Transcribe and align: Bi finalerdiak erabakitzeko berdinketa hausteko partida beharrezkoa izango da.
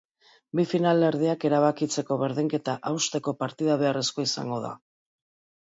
Bi 0.59 0.63
finalerdiak 0.69 1.45
erabakitzeko 1.49 2.17
berdinketa 2.23 2.77
hausteko 2.93 3.37
partida 3.45 3.79
beharrezkoa 3.85 4.29
izango 4.33 4.61
da. 4.69 4.77